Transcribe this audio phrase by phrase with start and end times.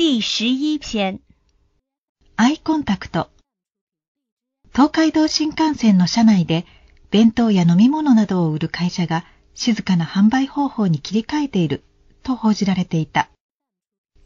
[0.00, 1.20] 第十一篇。
[2.36, 3.30] アイコンタクト。
[4.72, 6.66] 東海道新幹線の車内で
[7.10, 9.24] 弁当や飲み物などを売る会社が
[9.54, 11.82] 静かな販売方法に切り替えている
[12.22, 13.28] と報じられていた。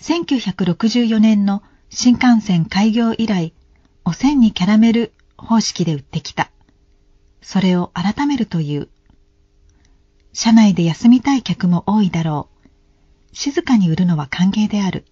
[0.00, 3.54] 1964年の新幹線開業以来、
[4.04, 6.50] おせんにキャラメル方式で売ってきた。
[7.42, 8.88] それを改めるという。
[10.32, 12.68] 車内で休みたい客も多いだろう。
[13.32, 15.04] 静かに売るのは歓迎である。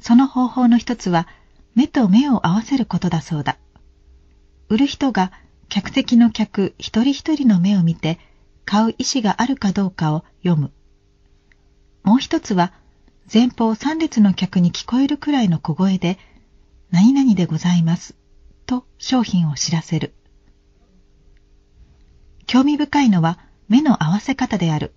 [0.00, 1.26] その方法の一つは、
[1.74, 3.58] 目と目を合わせることだそうだ。
[4.68, 5.32] 売る人が
[5.68, 8.18] 客席の客一人一人の目を見て、
[8.64, 10.72] 買う意思があるかどうかを読む。
[12.02, 12.72] もう一つは、
[13.32, 16.18] 前方三列の客に聞こえるくらいの小声で、
[16.90, 18.14] 何々でございます、
[18.66, 20.14] と商品を知らせる。
[22.46, 24.94] 興味深いのは目の合わせ方である。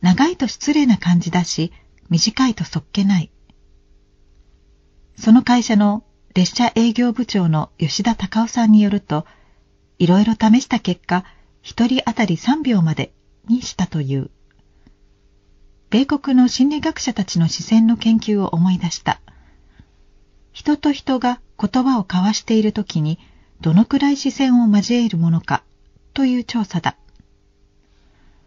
[0.00, 1.72] 長いと失礼な感じだし、
[2.10, 3.30] 短いとそっけない。
[5.16, 9.26] その会社の列車営業部長の吉田隆夫さんによると、
[9.98, 11.24] いろいろ試した結果、
[11.62, 13.12] 一人当たり3秒まで
[13.48, 14.30] にしたという。
[15.90, 19.20] 米国の心理学者たちの視線の研究を思い出した。
[20.52, 23.18] 人と人が言葉を交わしているときに、
[23.60, 25.62] どのくらい視線を交えるものか
[26.12, 26.96] という調査だ。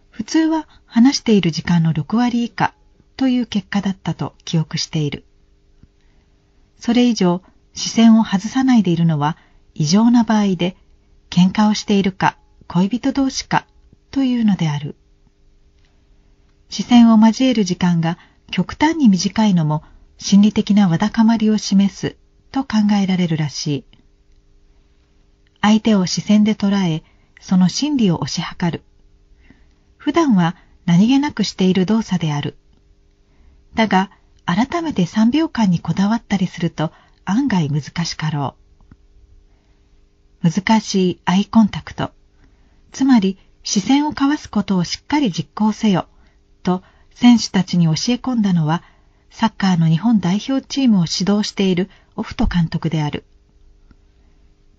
[0.09, 2.73] 普通は話している時間の6割以下
[3.15, 5.23] という結果だったと記憶している。
[6.79, 7.41] それ以上
[7.73, 9.37] 視線を外さないでいるのは
[9.73, 10.75] 異常な場合で、
[11.29, 13.67] 喧嘩をしているか恋人同士か
[14.11, 14.95] というのである。
[16.69, 18.17] 視線を交える時間が
[18.51, 19.83] 極端に短いのも
[20.17, 22.15] 心理的なわだかまりを示す
[22.51, 23.85] と考えられるらしい。
[25.61, 27.03] 相手を視線で捉え、
[27.39, 28.83] その心理を推し量る。
[29.97, 30.55] 普段は
[30.85, 32.57] 何気なくしている動作である。
[33.75, 34.09] だが、
[34.47, 36.93] 改めて3秒間にこだわったりすると
[37.25, 38.55] 案外難しかろ
[40.41, 40.49] う。
[40.49, 42.11] 難しいアイコンタクト。
[42.93, 46.07] つまり視線を交わすことをしっかり実行せよ、
[46.63, 46.81] と
[47.13, 48.83] 選手たちに教え込んだのは、
[49.29, 53.25] サッカーの日本代表チームを指導しているオフト監督である。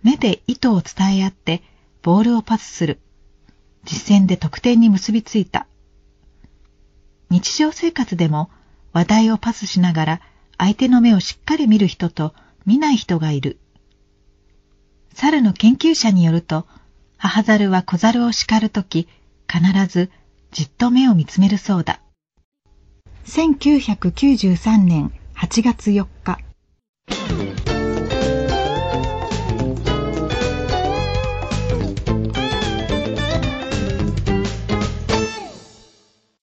[0.03, 1.62] 目で意図を伝え合って
[2.00, 3.00] ボールをパスする。
[3.84, 5.66] 実践で得点に結びついた。
[7.28, 8.50] 日常生活でも
[8.93, 10.21] 話題をパスしながら
[10.56, 12.34] 相手の目をしっかり見る人と
[12.66, 13.59] 見ない人がいる。
[15.15, 16.66] 猿の研究者によると、
[17.16, 19.09] 母猿は小猿を叱るとき、
[19.50, 20.10] 必ず
[20.53, 22.00] じっと目を見つめるそうだ。
[23.25, 26.47] 1993年8月4日。